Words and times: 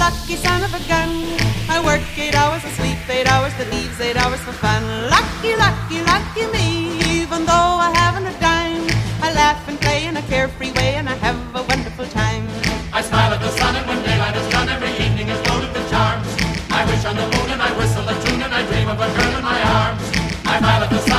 lucky 0.00 0.34
son 0.36 0.64
of 0.64 0.72
a 0.72 0.82
gun. 0.88 1.12
I 1.68 1.76
work 1.84 2.00
eight 2.16 2.34
hours, 2.34 2.64
I 2.64 2.70
sleep 2.80 2.98
eight 3.16 3.28
hours, 3.28 3.52
that 3.58 3.68
leaves 3.68 4.00
eight 4.00 4.16
hours 4.16 4.40
for 4.40 4.56
fun. 4.56 4.82
Lucky, 5.12 5.52
lucky, 5.64 6.00
lucky 6.12 6.44
me, 6.56 6.66
even 7.20 7.44
though 7.44 7.72
I 7.86 7.92
haven't 8.00 8.26
a 8.32 8.34
dime. 8.40 8.88
I 9.20 9.28
laugh 9.36 9.60
and 9.68 9.78
play 9.78 10.06
in 10.08 10.16
a 10.16 10.24
carefree 10.32 10.72
way 10.72 10.96
and 10.96 11.06
I 11.06 11.16
have 11.26 11.36
a 11.54 11.62
wonderful 11.68 12.06
time. 12.06 12.48
I 12.96 13.02
smile 13.02 13.32
at 13.36 13.40
the 13.44 13.52
sun 13.60 13.76
and 13.76 13.86
when 13.86 14.00
daylight 14.08 14.36
is 14.40 14.48
done, 14.48 14.68
every 14.70 14.92
evening 15.04 15.28
is 15.28 15.40
loaded 15.46 15.70
with 15.76 15.86
charms. 15.92 16.28
I 16.72 16.80
wish 16.88 17.04
on 17.04 17.16
the 17.20 17.28
moon 17.36 17.48
and 17.54 17.60
I 17.60 17.70
whistle 17.76 18.08
a 18.08 18.16
tune 18.24 18.40
and 18.40 18.52
I 18.58 18.64
dream 18.72 18.88
of 18.88 18.98
a 19.06 19.08
girl 19.16 19.32
in 19.36 19.44
my 19.44 19.60
arms. 19.84 20.04
I 20.48 20.58
smile 20.64 20.82
at 20.84 20.90
the 20.90 21.00
sun. 21.04 21.09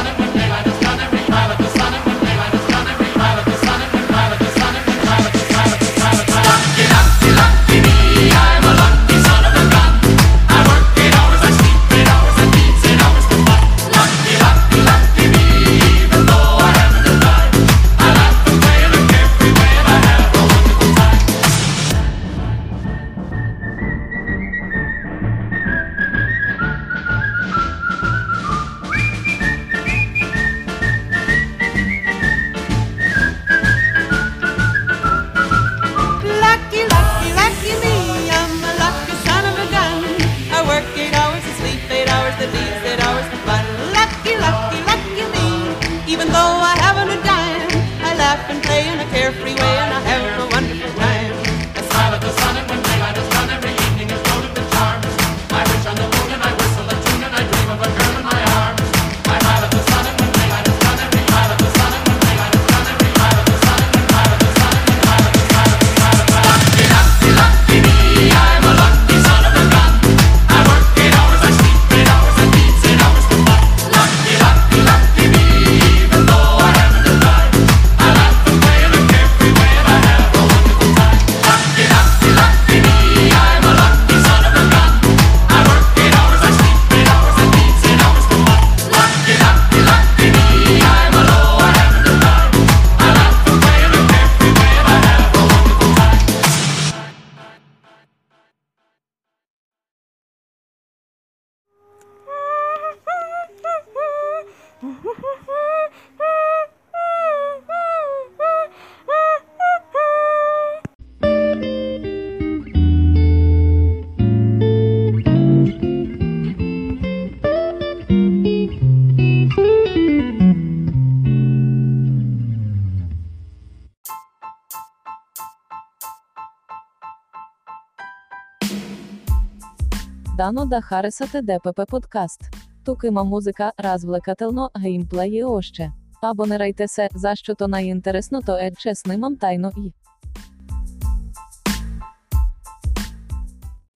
Дано 130.41 130.65
да 130.65 130.81
Харесате 130.81 131.41
ДПП 131.41 131.85
подкаст. 131.85 132.41
Тукима 132.85 133.23
музика, 133.23 133.71
развлекателно, 133.79 134.69
геймплеї 134.79 135.43
още. 135.43 135.91
Абонирайте 136.21 136.87
се, 136.87 137.09
за 137.15 137.35
що 137.35 137.55
то 137.55 137.67
найінтересно, 137.67 138.41
то 138.41 138.57
е 138.57 138.71
чеснимам 138.71 139.37
тайно 139.37 139.71
і. 139.77 139.93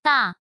Та. 0.02 0.34